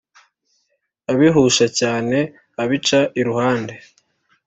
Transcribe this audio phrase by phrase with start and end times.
[1.11, 2.17] Abihusha cyane
[2.61, 3.73] abica iruhande!